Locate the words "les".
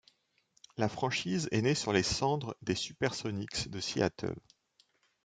1.93-2.01